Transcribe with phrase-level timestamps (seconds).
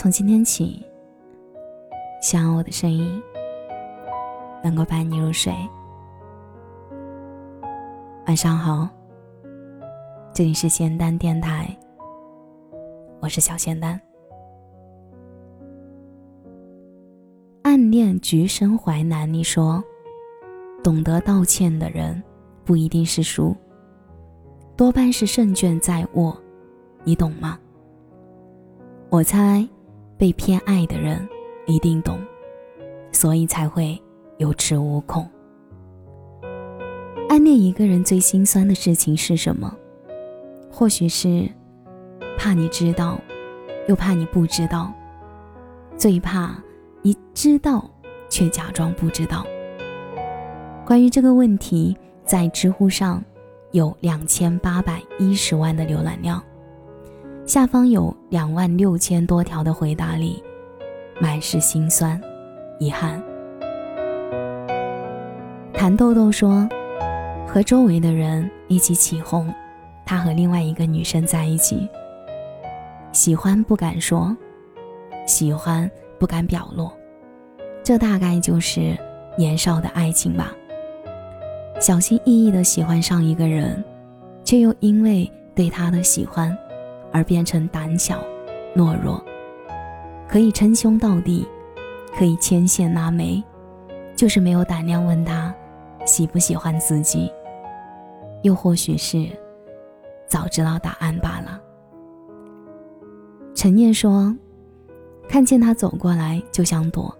[0.00, 0.80] 从今天起，
[2.22, 3.20] 希望我的声音
[4.62, 5.52] 能够伴你入睡。
[8.28, 8.88] 晚上好，
[10.32, 11.76] 这里是仙丹电台，
[13.18, 14.00] 我是小仙丹。
[17.62, 19.82] 暗恋橘生淮南，你说，
[20.80, 22.22] 懂得道歉的人
[22.64, 23.52] 不一定是输，
[24.76, 26.40] 多半是胜券在握，
[27.02, 27.58] 你懂吗？
[29.10, 29.68] 我猜，
[30.18, 31.26] 被偏爱的人
[31.66, 32.18] 一定懂，
[33.12, 33.98] 所以才会
[34.38, 35.26] 有恃无恐。
[37.28, 39.72] 暗恋一个人最心酸的事情是什么？
[40.70, 41.48] 或许是
[42.36, 43.18] 怕你知道，
[43.86, 44.92] 又怕你不知道，
[45.96, 46.60] 最怕
[47.02, 47.88] 你知道
[48.28, 49.46] 却假装不知道。
[50.84, 53.22] 关于这个问题，在知乎上
[53.72, 56.42] 有两千八百一十万的浏览量。
[57.48, 60.44] 下方有两万六千多条的回答里，
[61.18, 62.20] 满是心酸、
[62.78, 63.18] 遗憾。
[65.72, 66.68] 谭豆豆说
[67.48, 69.50] ：“和周围的人一起起哄，
[70.04, 71.88] 他和另外一个女生在一起，
[73.12, 74.36] 喜欢不敢说，
[75.26, 76.92] 喜欢不敢表露，
[77.82, 78.94] 这大概就是
[79.38, 80.52] 年少的爱情吧。
[81.80, 83.82] 小心翼翼的喜欢上一个人，
[84.44, 86.54] 却又因为对他的喜欢。”
[87.12, 88.22] 而变成胆小、
[88.76, 89.22] 懦弱，
[90.28, 91.46] 可以称兄道弟，
[92.16, 93.42] 可以牵线拉媒，
[94.14, 95.54] 就是没有胆量问他
[96.04, 97.32] 喜不喜欢自己，
[98.42, 99.26] 又或许是
[100.26, 101.60] 早知道答案罢了。
[103.54, 104.36] 陈念说
[105.28, 107.12] ：“看见他走过来就想躲，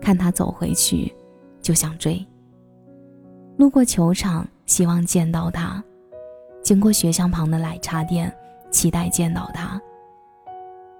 [0.00, 1.12] 看他走回去
[1.60, 2.24] 就想追。
[3.56, 5.82] 路过球场，希望见到他；
[6.62, 8.32] 经过学校旁的奶茶店。”
[8.70, 9.80] 期待见到他。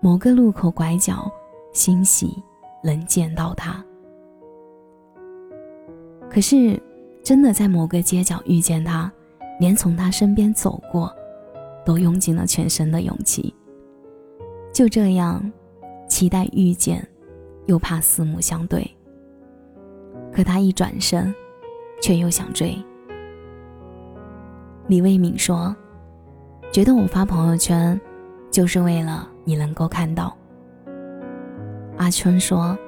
[0.00, 1.30] 某个路口拐角，
[1.72, 2.42] 欣喜
[2.82, 3.84] 能见到他。
[6.30, 6.80] 可是，
[7.22, 9.12] 真的在某个街角遇见他，
[9.58, 11.14] 连从他身边走过，
[11.84, 13.54] 都用尽了全身的勇气。
[14.72, 15.52] 就这样，
[16.08, 17.06] 期待遇见，
[17.66, 18.88] 又怕四目相对。
[20.32, 21.34] 可他一转身，
[22.00, 22.74] 却又想追。
[24.86, 25.76] 李卫敏说。
[26.72, 28.00] 觉得我发朋友圈，
[28.48, 30.36] 就是为了你能够看到。
[31.96, 32.78] 阿春说：“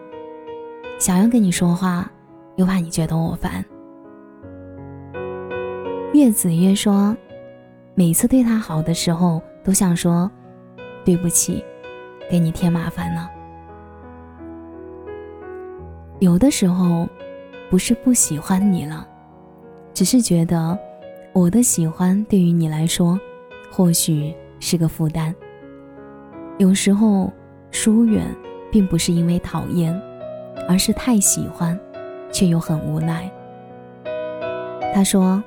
[1.01, 2.09] 想要跟你说话，
[2.55, 3.65] 又怕你觉得我烦。”
[6.15, 7.17] 月子月说
[7.97, 10.31] ：“每次对他好的时候，都想说
[11.05, 11.65] 对不起，
[12.31, 13.29] 给你添麻烦了。
[16.21, 17.09] 有的时候，
[17.69, 19.05] 不是不喜欢你了，
[19.93, 20.79] 只是觉得
[21.33, 23.19] 我的喜欢对于你来说。”
[23.75, 25.35] 或许是个负担。
[26.59, 27.33] 有时候
[27.71, 28.23] 疏远，
[28.71, 29.99] 并不是因为讨厌，
[30.69, 31.79] 而是太喜欢，
[32.31, 33.33] 却又很无奈。
[34.93, 35.43] 他说：“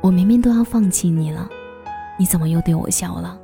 [0.00, 1.46] 我明明都要放弃你了，
[2.18, 3.38] 你怎么又对我笑了？”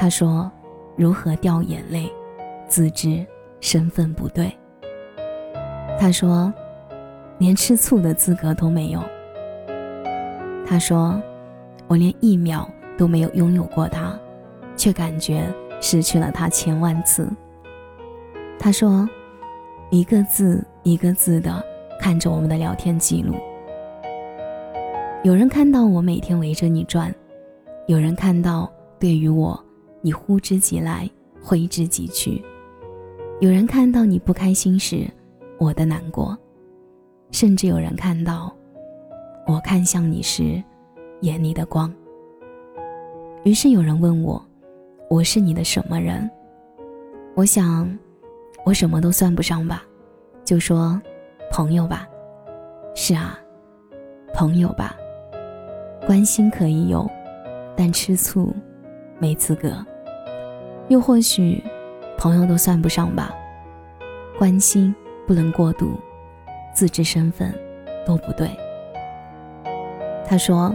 [0.00, 0.50] 他说
[0.96, 2.10] ：“如何掉眼泪，
[2.66, 3.24] 自知
[3.60, 4.50] 身份不对。”
[6.00, 6.50] 他说
[7.36, 9.04] ：“连吃醋的资格都没有。”
[10.66, 11.20] 他说。
[11.90, 14.16] 我连一秒都没有拥有过他，
[14.76, 17.28] 却感觉失去了他千万次。
[18.60, 19.08] 他说，
[19.90, 21.60] 一个字一个字的
[21.98, 23.34] 看着我们的聊天记录。
[25.24, 27.12] 有人看到我每天围着你转，
[27.88, 28.70] 有人看到
[29.00, 29.60] 对于我
[30.00, 31.10] 你呼之即来
[31.42, 32.40] 挥之即去，
[33.40, 35.10] 有人看到你不开心时
[35.58, 36.38] 我的难过，
[37.32, 38.54] 甚至有人看到
[39.44, 40.62] 我看向你时。
[41.20, 41.92] 眼里的光。
[43.42, 44.42] 于是有人问我
[45.08, 46.30] ：“我是你的什么人？”
[47.34, 47.98] 我想，
[48.64, 49.82] 我什么都算不上吧，
[50.44, 51.00] 就说
[51.50, 52.06] 朋友吧。
[52.94, 53.38] 是啊，
[54.34, 54.94] 朋友吧。
[56.06, 57.08] 关心可以有，
[57.76, 58.52] 但吃醋
[59.18, 59.84] 没资格。
[60.88, 61.62] 又或许，
[62.18, 63.32] 朋友都算不上吧。
[64.38, 64.94] 关心
[65.26, 65.92] 不能过度，
[66.74, 67.54] 自知身份
[68.06, 68.50] 都不对。
[70.26, 70.74] 他说。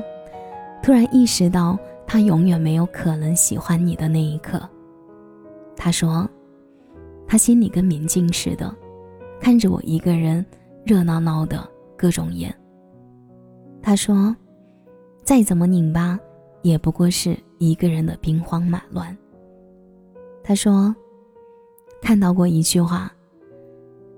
[0.86, 4.62] 突然意识到，他永远没有可能喜欢你的那一刻。
[5.76, 6.30] 他说，
[7.26, 8.72] 他心里跟明镜似的，
[9.42, 10.46] 看着我一个人
[10.84, 11.68] 热闹闹的
[11.98, 12.56] 各种演。
[13.82, 14.36] 他说，
[15.24, 16.20] 再怎么拧巴，
[16.62, 19.18] 也不过是一个人的兵荒马乱。
[20.44, 20.96] 他说，
[22.00, 23.12] 看到过一句话，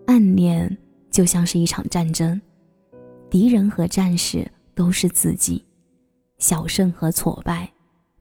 [0.06, 0.78] 暗恋
[1.10, 2.42] 就像是一场战争，
[3.30, 5.64] 敌人和战士都是自己。
[6.38, 7.72] 小胜和挫败，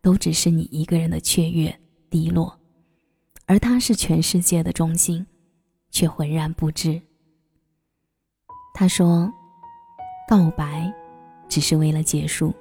[0.01, 1.75] 都只是你一个人的雀跃、
[2.09, 2.59] 低落，
[3.47, 5.27] 而他是全世界的中心，
[5.91, 7.01] 却浑然不知。
[8.75, 9.31] 他说
[10.29, 10.93] ：“告白
[11.49, 12.55] 只是为了结束。”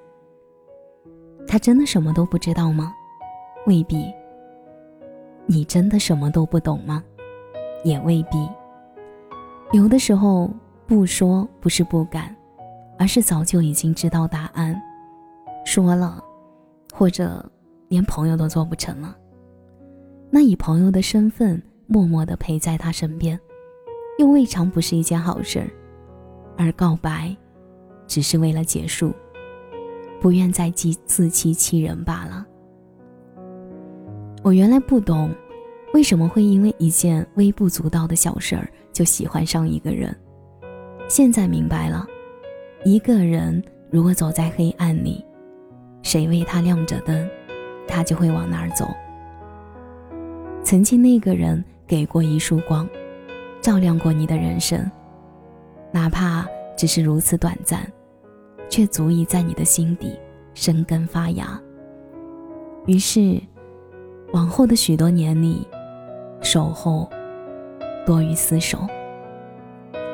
[1.47, 2.93] 他真的什么都不知道吗？
[3.65, 4.13] 未必。
[5.45, 7.03] 你真的什么都不懂吗？
[7.83, 8.49] 也未必。
[9.71, 10.49] 有的时候
[10.87, 12.35] 不说不是不敢，
[12.97, 14.81] 而是早就已经知道答案，
[15.75, 16.23] 说了，
[16.93, 17.45] 或者
[17.89, 19.13] 连朋友都做不成了。
[20.31, 23.37] 那以朋友的身份默默的陪在他身边，
[24.17, 25.69] 又未尝不是一件好事儿。
[26.57, 27.35] 而告白，
[28.07, 29.13] 只是为了结束。
[30.21, 32.47] 不愿再自自欺欺人罢了。
[34.43, 35.29] 我原来不懂，
[35.93, 40.15] 为什么会因为一件微不足道的小事儿就喜欢上一个人。
[41.09, 42.07] 现在明白了，
[42.85, 43.61] 一个人
[43.91, 45.21] 如果走在黑暗里，
[46.05, 47.27] 谁为他亮着灯，
[47.87, 48.87] 他就会往哪儿走。
[50.63, 52.87] 曾经那个人给过一束光，
[53.59, 54.79] 照亮过你的人生，
[55.91, 56.45] 哪怕
[56.77, 57.85] 只是如此短暂。
[58.67, 60.19] 却足以在你的心底
[60.55, 61.57] 生根发芽。
[62.87, 63.39] 于是，
[64.33, 65.65] 往后的许多年里，
[66.41, 67.07] 守候
[68.07, 68.79] 多于厮守。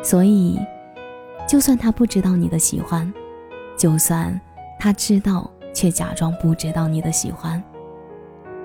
[0.04, 0.60] 所以，
[1.48, 3.12] 就算他不知道你的喜欢，
[3.78, 4.40] 就算
[4.78, 7.62] 他知道却假装不知道你的喜欢，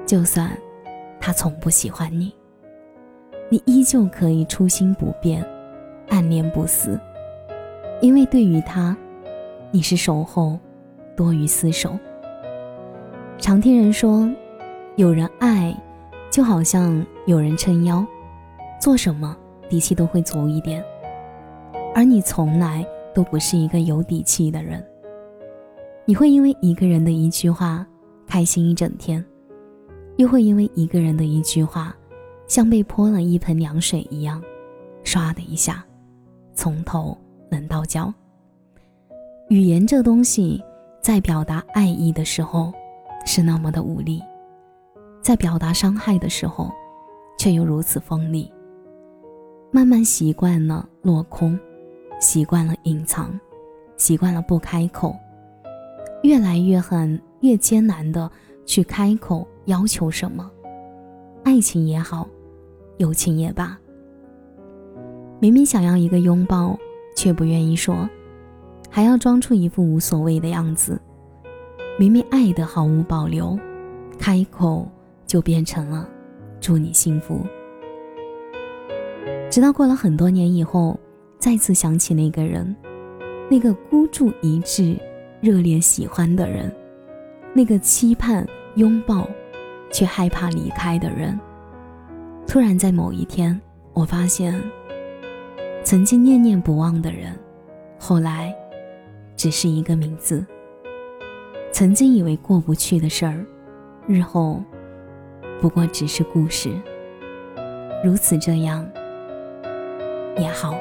[0.04, 0.50] 就算
[1.20, 2.32] 他从不喜欢你，
[3.50, 5.44] 你依旧可以初心不变，
[6.08, 7.00] 暗恋不死，
[8.00, 8.96] 因为对于他。
[9.72, 10.58] 你是守候
[11.16, 11.98] 多于厮守。
[13.36, 14.26] 常听人说，
[14.94, 15.76] 有人爱，
[16.30, 18.06] 就好像有人撑腰，
[18.80, 19.36] 做什么
[19.68, 20.82] 底气都会足一点。
[21.94, 24.82] 而你从来都不是一个有底气的人。
[26.08, 27.84] 你会因为一个人的一句话
[28.28, 29.24] 开心一整天，
[30.18, 31.92] 又会因为一个人的一句话，
[32.46, 34.40] 像被泼了一盆凉水一样，
[35.02, 35.84] 唰的一下，
[36.54, 37.18] 从头
[37.50, 38.14] 冷到脚。
[39.48, 40.62] 语言这东西，
[41.02, 42.72] 在表达爱意的时候，
[43.24, 44.20] 是那么的无力；
[45.20, 46.70] 在表达伤害的时候，
[47.36, 48.48] 却又如此锋利。
[49.72, 51.58] 慢慢习惯了落空，
[52.20, 53.36] 习惯了隐藏，
[53.96, 55.16] 习惯了不开口，
[56.22, 58.30] 越来越狠，越艰难的
[58.64, 60.50] 去开口要求什么，
[61.44, 62.28] 爱情也好，
[62.98, 63.78] 友情也罢。
[65.38, 66.78] 明明想要一个拥抱，
[67.14, 68.08] 却不愿意说。
[68.88, 70.98] 还要装出一副无所谓的样子，
[71.98, 73.58] 明明爱的毫无保留，
[74.18, 74.88] 开口
[75.26, 76.08] 就变成了
[76.60, 77.40] 祝你幸福。
[79.50, 80.98] 直到过了很多年以后，
[81.38, 82.74] 再次想起那个人，
[83.50, 84.96] 那个孤注一掷、
[85.46, 86.74] 热烈喜欢的人，
[87.54, 88.44] 那个期盼
[88.74, 89.28] 拥抱
[89.92, 91.38] 却害怕离开的人，
[92.48, 93.60] 突然在某一天，
[93.92, 94.60] 我发现，
[95.84, 97.32] 曾经念念不忘的人，
[97.96, 98.52] 后来。
[99.36, 100.44] 只是一个名字。
[101.70, 103.44] 曾经以为过不去的事儿，
[104.08, 104.64] 日后
[105.60, 106.70] 不过只是故事。
[108.02, 108.88] 如此这样
[110.38, 110.74] 也好。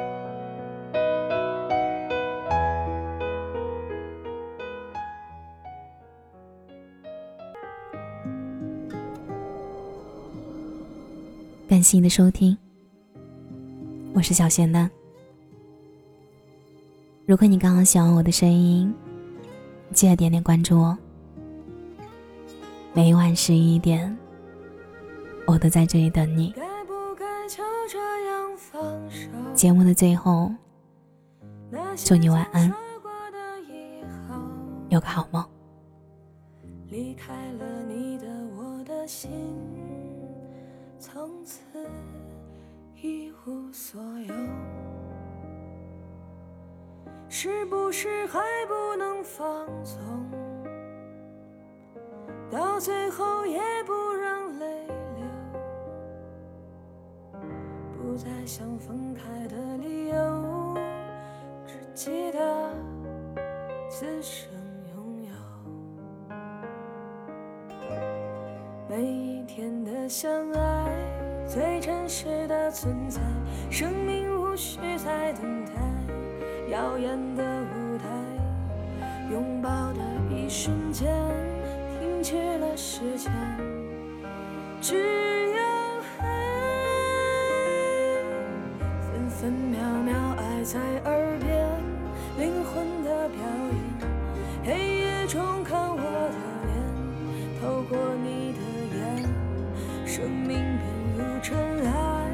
[11.86, 12.58] 感谢你的收听，
[14.16, 14.90] 我是小仙丹。
[17.28, 18.92] 如果你刚好喜欢我的声音，
[19.92, 20.98] 记得点点关注哦。
[22.92, 24.18] 每晚十一点，
[25.46, 26.56] 我都在这里等你。
[29.54, 30.52] 节目的最后，
[31.98, 32.74] 祝你晚安，
[34.90, 35.46] 有个好梦。
[36.90, 38.26] 离开了你的
[38.58, 39.30] 我的心，
[41.08, 41.62] 从此
[43.00, 44.34] 一无所有。
[47.30, 50.02] 是不是还不能放纵？
[52.50, 55.28] 到最后也不让泪流，
[58.00, 60.76] 不再想分开的理由，
[61.68, 62.74] 只记得
[63.92, 64.50] 此生
[64.96, 65.30] 拥有。
[68.90, 70.75] 每一天的相爱，
[71.56, 73.22] 最真实的存在，
[73.72, 75.72] 生命无需再等待。
[76.70, 78.04] 耀眼的舞台，
[79.32, 81.10] 拥抱的一瞬间，
[81.98, 83.32] 停止了时间，
[84.82, 85.62] 只有
[86.20, 86.28] 爱，
[89.14, 91.66] 分分秒秒爱在耳边，
[92.38, 93.40] 灵魂的表
[93.72, 93.80] 演，
[94.66, 96.36] 黑夜中看我的
[96.68, 96.76] 脸，
[97.62, 98.60] 透过你的
[98.98, 99.24] 眼，
[100.06, 100.75] 生命。
[101.46, 102.28] 尘埃，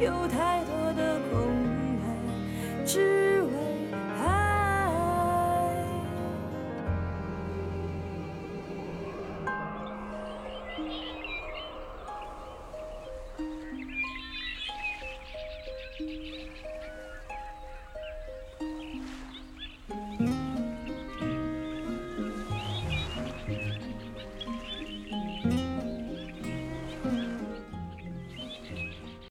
[0.00, 0.73] 有太多